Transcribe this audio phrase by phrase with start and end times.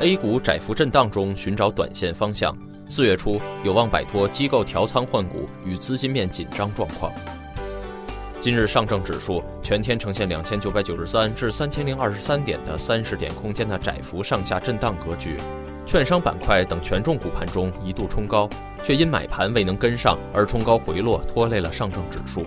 [0.00, 2.56] ：A 股窄幅震荡中寻找短线方向，
[2.88, 7.12] 四月初有望摆脱机构调仓换股与资金面紧张状况。
[8.40, 15.36] 今日上证指数全天呈现两千九百九十三至三千零二十三点的三十点空间的窄幅上下震荡格局，
[15.86, 18.48] 券商板块等权重股盘中一度冲高，
[18.82, 22.46] 却因买盘未能跟上而冲高回落，拖累了上证指数。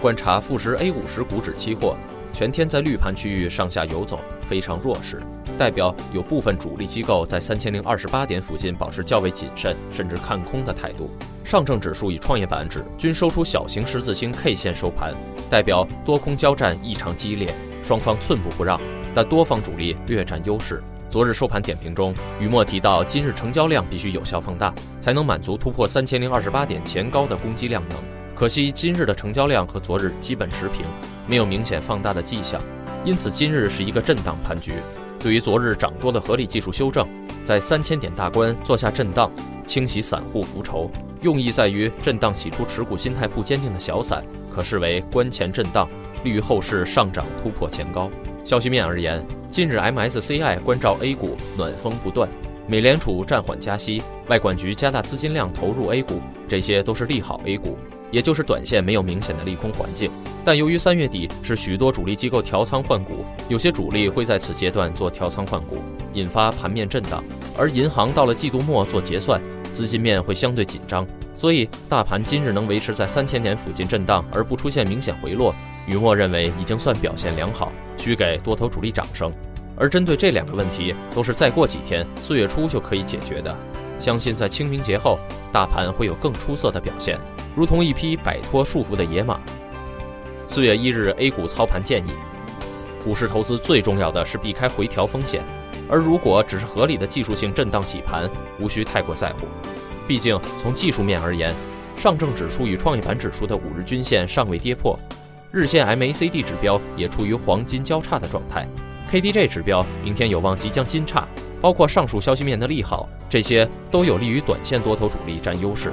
[0.00, 1.98] 观察富时 A 五十股指期货。
[2.34, 5.22] 全天在绿盘区域上下游走，非常弱势，
[5.56, 11.08] 代表有部分主力机构在三千零二十八点附近保持较为谨慎甚至看空的态度。
[11.44, 15.14] 上证指数与创业板指均收出小型十字星 K 线收盘，
[15.48, 18.80] 代表多空交战异常激烈，双方寸步不让，
[19.14, 20.82] 但多方主力略占优势。
[21.08, 28.13] 昨日收盘点评中，雨墨提到，今日成交量必须有效放大，才能满足突破三千零二十八点前高的攻击量能。
[28.34, 30.84] 可惜今日的成交量和昨日基本持平，
[31.28, 32.60] 没有明显放大的迹象，
[33.04, 34.72] 因此今日是一个震荡盘局。
[35.20, 37.06] 对于昨日涨多的合理技术修正，
[37.44, 39.30] 在三千点大关做下震荡，
[39.64, 40.90] 清洗散户浮筹，
[41.20, 44.20] 用意在于震荡洗出持股心态不坚定的小散，
[44.52, 45.88] 可视为关前震荡，
[46.24, 48.10] 利于后市上涨突破前高。
[48.44, 52.28] 消息面而言，近日 MSCI 关照 A 股暖风不断，
[52.66, 57.78] 美联储暂缓加息，外管局加大资金量投入 A 股，这些都是利好 A 股。
[58.14, 60.08] 也就是短线没有明显的利空环境，
[60.44, 65.78] 但由于三月底是许多主力机构调仓换股，有些主力会在此阶段做调仓换股，
[66.12, 67.24] 引发盘面震荡。
[67.58, 69.42] 而银行到了季度末做结算，
[69.74, 71.04] 资金面会相对紧张，
[71.36, 75.52] 所以大盘今日能维持在三千点附近震荡而不出现明显回落，
[75.88, 79.28] 雨墨认为已经算表现良好，需给多头主力掌声。
[79.76, 83.52] 而针对这两个问题，都是再过几天四月初就可以解决的，
[83.98, 85.18] 相信在清明节后，
[85.52, 87.18] 大盘会有更出色的表现。
[87.54, 89.40] 如同一匹摆脱束缚的野马。
[90.48, 92.10] 四月一日，A 股操盘建议：
[93.04, 95.42] 股市投资最重要的是避开回调风险，
[95.88, 99.46] 而如果只是合理的技术性震荡洗盘，无需太过在乎。
[100.06, 101.54] 毕竟从技术面而言，
[101.96, 104.98] 上证指数与创业板指数的五日均线尚未跌破，
[105.50, 108.66] 日线 MACD 指标也处于黄金交叉的状态
[109.10, 111.26] ，KDJ 指标明天有望即将金叉。
[111.60, 115.90] 包括上述消息面的利好，这些都有利于短线多头主力占优势。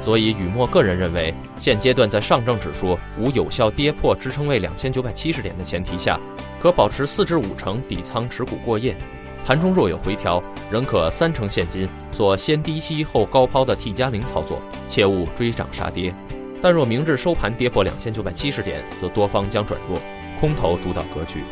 [0.00, 6.18] 所以，雨墨个人认为，现阶段在上证指数无有效跌破支撑位两千九百七十点的前提下，
[6.60, 8.96] 可保持四至五成底仓持股过夜。
[9.44, 16.14] 盘中若有回调，仍可三成现金做先低吸后高抛的 T 加零操作，切勿追涨杀跌。
[16.62, 19.98] 但若明日收盘跌破两千九百七十点，则多方将转弱，
[20.40, 21.42] 空头主导格局。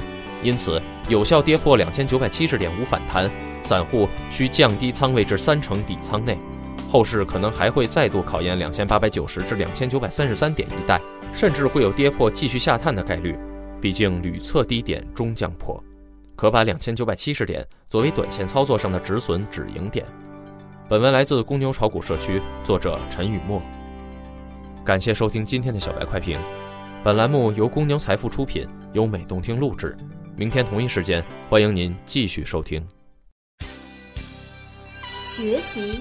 [0.43, 3.31] 因此，有效跌破两千九百七十点无反弹，
[3.63, 6.37] 散户需降低仓位至三成底仓内。
[6.97, 10.99] 后市可能还会再度考验两千八百九十至两千九百三十三点一带，
[11.35, 13.37] 甚至会有跌破继续下探的概率。
[13.83, 15.79] 毕竟屡测低点终将破，
[16.37, 20.07] 可把两千九百七十点作为短线操作上的止损止盈点。
[20.89, 23.61] 本文来自公牛炒股社区，作者陈雨墨。
[24.83, 26.41] 感谢收听今天的小白快评，
[27.05, 29.95] 本栏目由公牛财富出品，优美动听录制。
[30.35, 32.83] 明天同一时间，欢迎您继续收听。
[35.23, 36.01] 学习